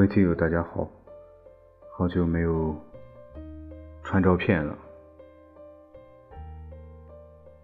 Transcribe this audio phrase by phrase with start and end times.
[0.00, 0.88] 各位听友，大家好，
[1.92, 2.74] 好久没有
[4.02, 4.74] 传照片了。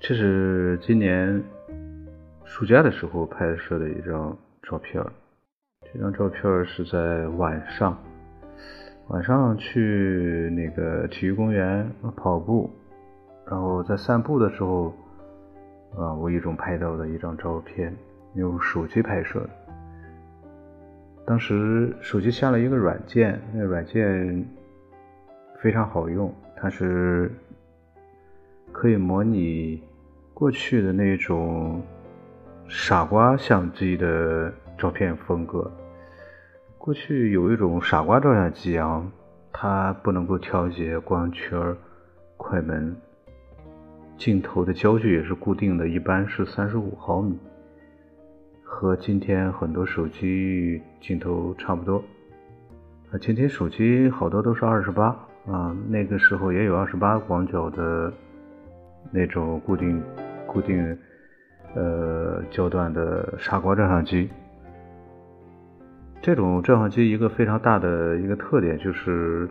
[0.00, 1.40] 这是今年
[2.42, 5.00] 暑假的时候拍摄的一张照片
[5.92, 7.96] 这张照片是在晚上，
[9.10, 12.68] 晚上去那个体育公园跑步，
[13.46, 14.92] 然后在散步的时候，
[15.96, 17.94] 啊，无意中拍到的一张照片，
[18.34, 19.63] 用手机拍摄的。
[21.26, 24.46] 当时手机下了一个软件，那软件
[25.58, 27.32] 非常好用，它是
[28.70, 29.82] 可以模拟
[30.34, 31.82] 过去的那种
[32.68, 35.70] 傻瓜相机的照片风格。
[36.76, 39.02] 过去有一种傻瓜照相机啊，
[39.50, 41.74] 它不能够调节光圈、
[42.36, 42.94] 快门，
[44.18, 47.38] 镜头的焦距也是固定的，一般是三十五毫米。
[48.74, 51.98] 和今天很多手机镜头差不多，
[53.12, 58.12] 啊，今天手机好多都是二十八啊，那个时候也有二十八广角的
[59.12, 60.02] 那种固定
[60.44, 60.98] 固定
[61.76, 64.28] 呃焦段的傻瓜照相机。
[66.20, 69.48] 这种照相机一个非常大的一个特点就是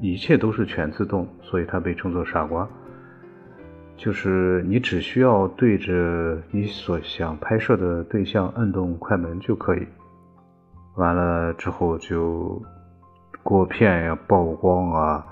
[0.00, 2.66] 一切都是全自动，所以它被称作傻瓜。
[4.00, 9.86] 就是你只需要对着你所想拍摄的对象摁动快门就可以，
[10.94, 12.62] 完了之后就
[13.42, 15.26] 过片呀、曝光啊，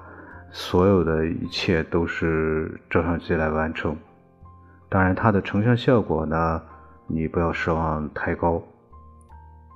[0.50, 3.97] 所有的一切都是照相机来完成。
[4.91, 6.60] 当然，它的成像效果呢，
[7.06, 8.62] 你不要奢望太高，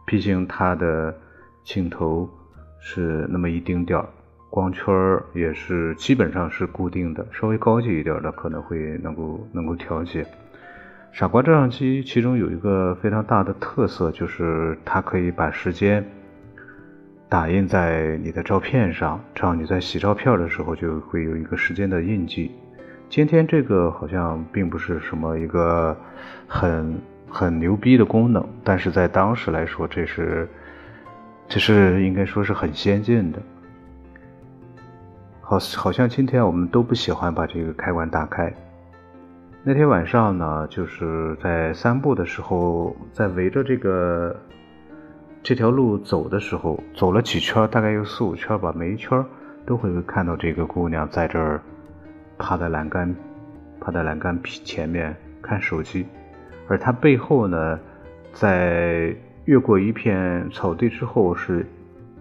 [0.04, 1.14] 毕竟它的
[1.64, 2.28] 镜头
[2.78, 4.06] 是那么一丁点儿。
[4.52, 4.94] 光圈
[5.32, 10.26] 也是基本上是固定的，稍微高级一点的可能会能够能够调节。
[11.10, 16.04] 傻瓜照相机其中有一个非常大的特色，就是它可以把时间
[17.30, 22.50] 打印在你的照片上，这样你在洗照片的时候就会有一个时间的印记。
[23.08, 25.96] 今天这个好像并不是什么一个
[26.46, 30.46] 很很牛逼的功能，但是在当时来说，这是
[31.48, 33.38] 这是应该说是很先进的。
[35.52, 38.50] 好，好像今天我们都不喜欢把这个开关打开。
[39.62, 44.34] 那天晚上呢，就是在散步的时候，在围着这个
[45.42, 49.22] 这条路走的时候，走了几圈，大概有四五圈吧，每一圈
[49.66, 51.60] 都会看到这个姑娘在这儿
[52.38, 53.14] 趴在栏杆，
[53.78, 56.06] 趴在栏杆前面看手机，
[56.66, 57.78] 而她背后呢，
[58.32, 59.14] 在
[59.44, 61.66] 越过一片草地之后，是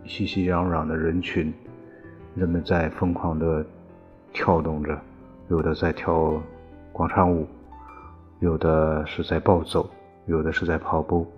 [0.03, 1.53] 熙熙攘攘的人群。
[2.33, 3.65] 人们在疯狂地
[4.31, 4.97] 跳动着，
[5.49, 6.41] 有的在跳
[6.93, 7.45] 广场舞，
[8.39, 9.89] 有的是在暴走，
[10.27, 11.29] 有的是在跑步。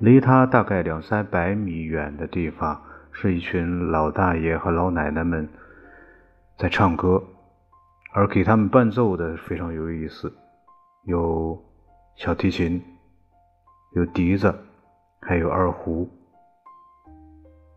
[0.00, 5.48] 离他大概两三百米远的地方，是一群老大爷和老奶奶们
[6.58, 7.22] 在唱歌，
[8.12, 10.32] 而给他们伴奏的非常有意思，
[11.04, 11.56] 有
[12.16, 12.82] 小提琴，
[13.92, 14.52] 有笛子，
[15.20, 16.10] 还有二胡，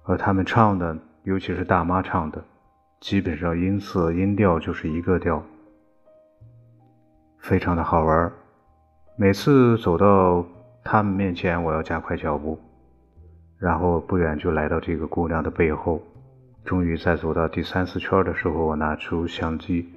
[0.06, 0.98] 而他们唱的。
[1.30, 2.44] 尤其是大妈唱的，
[3.00, 5.44] 基本上音色音调就是一个调，
[7.38, 8.32] 非常的好玩
[9.16, 10.44] 每次走到
[10.84, 12.58] 他们面前，我要加快脚步，
[13.60, 16.02] 然后不远就来到这个姑娘的背后。
[16.66, 19.88] 终于在走到第三四圈的时候，我拿出相机，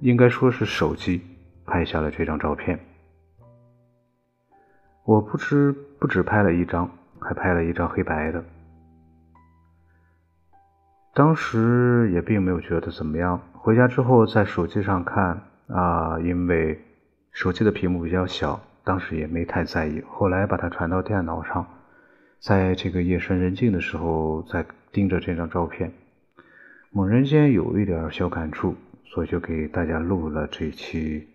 [0.00, 1.20] 应该说是手机，
[1.66, 2.80] 拍下了这张照片。
[5.04, 6.90] 我不知不止拍了一张，
[7.20, 8.42] 还拍了一张黑白的。
[11.14, 13.40] 当时也并没有觉得怎么样。
[13.52, 16.80] 回家之后在手机上看啊，因为
[17.30, 20.02] 手机的屏幕比较小，当时也没太在意。
[20.10, 21.66] 后来把它传到电脑上，
[22.40, 25.92] 在这个夜深人静的时候，在盯着这张照片，
[26.90, 28.74] 猛然间有一点小感触，
[29.04, 31.28] 所以就给大家录了这期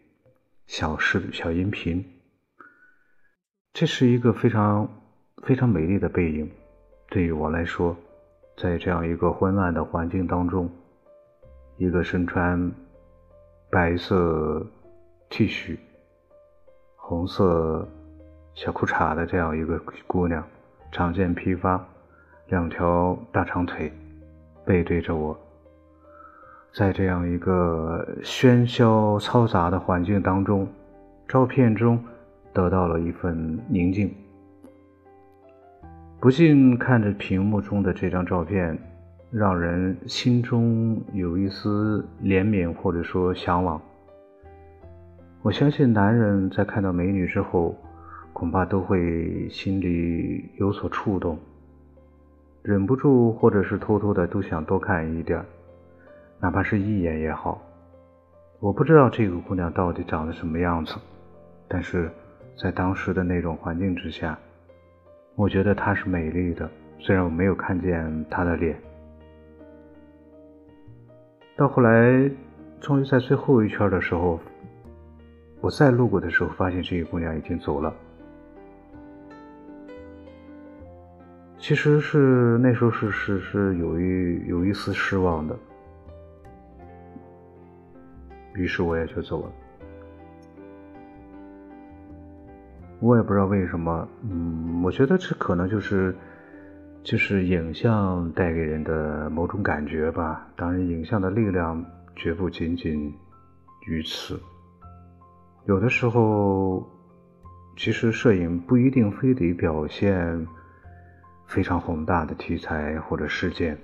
[0.67, 2.03] 小视小音频。
[3.71, 4.89] 这是一个非常
[5.43, 6.51] 非常美丽的背影，
[7.09, 7.95] 对于我来说。
[8.61, 10.69] 在这样一个昏暗的环境当中，
[11.77, 12.69] 一个身穿
[13.71, 14.61] 白色
[15.29, 15.77] T 恤、
[16.97, 17.87] 红色
[18.53, 20.43] 小裤衩的这样一个姑娘，
[20.91, 21.81] 长剑披发，
[22.47, 23.89] 两条大长腿，
[24.65, 25.39] 背对着我，
[26.73, 30.67] 在这样一个喧嚣嘈杂的环境当中，
[31.29, 31.97] 照片中
[32.53, 34.13] 得到了一份宁静。
[36.21, 38.77] 不禁看着屏幕中的这张照片，
[39.31, 43.81] 让人心中有一丝怜悯或者说向往。
[45.41, 47.73] 我相信男人在看到美女之后，
[48.33, 51.39] 恐怕都会心里有所触动，
[52.63, 55.41] 忍不住或者是偷偷的都想多看一点，
[56.41, 57.61] 哪怕是一眼也好。
[58.59, 60.95] 我不知道这个姑娘到底长得什么样子，
[61.65, 62.11] 但是
[62.61, 64.37] 在当时的那种环境之下，
[65.39, 66.69] 我觉得她是美丽的，
[66.99, 68.77] 虽然我没有看见她的脸。
[71.55, 72.29] 到后来，
[72.81, 74.37] 终于在最后一圈的时候。
[75.61, 77.93] 我再路过的时候，发现这个姑娘已经走了。
[81.57, 85.57] 其实是那时候是是是有一有一丝失望的，
[88.55, 89.51] 于是我也就走了。
[92.99, 96.13] 我也不知道为什么，嗯，我觉得这可能就是
[97.01, 100.45] 就是影像带给人的某种感觉吧。
[100.57, 101.83] 当然，影像的力量
[102.15, 103.13] 绝不仅仅
[103.87, 104.37] 于此。
[105.65, 106.85] 有的时候，
[107.77, 110.45] 其实摄影不一定非得表现
[111.47, 113.77] 非常宏大的题材或者事件，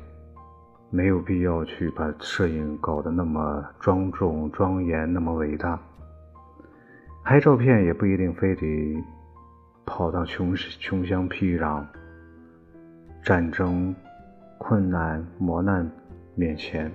[0.89, 5.79] 没有必要去把摄影搞得那么庄重庄严、那么伟大。
[7.25, 9.03] 拍照片也不一定非得
[9.85, 11.83] 跑到穷穷乡僻壤、
[13.23, 13.93] 战争、
[14.59, 15.89] 困难、磨难
[16.35, 16.89] 面前。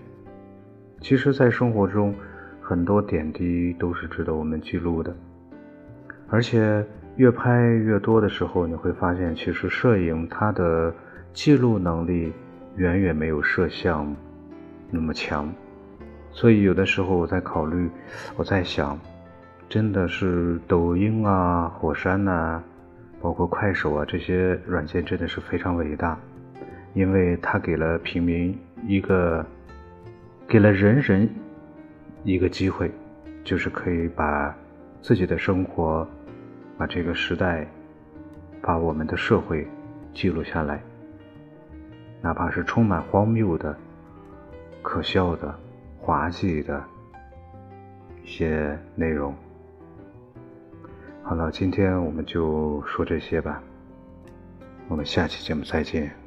[1.01, 2.15] 其实，在生活中。
[2.63, 5.13] 很多点滴都是值得我们记录的，
[6.29, 6.87] 而且
[7.17, 10.95] 越拍越多的时候，你会发现，其实摄影它的
[11.33, 12.33] 记录能力
[12.77, 14.15] 远远没有摄像
[14.89, 15.53] 那么强。
[16.31, 17.91] 所以有的时候我在考虑，
[18.37, 18.97] 我在想，
[19.71, 22.61] 真的是抖音啊、火山呐，
[23.23, 26.19] 包括快手啊这些软件真的是非常伟大，
[26.93, 29.47] 因为它给了平民一个，
[30.47, 31.31] 给了人人。
[32.23, 32.91] 一个机会，
[33.43, 34.55] 就是可以把
[35.01, 36.07] 自己的生活、
[36.77, 37.67] 把这个时代、
[38.61, 39.67] 把我们的社会
[40.13, 40.83] 记录下来，
[42.21, 43.75] 哪怕是充满荒谬的、
[44.83, 45.59] 可笑的、
[45.99, 46.85] 滑稽的
[48.23, 49.35] 一些内容。
[51.31, 53.63] 好了，今天我们就说这些吧，
[54.89, 56.20] 我们下期节目再见。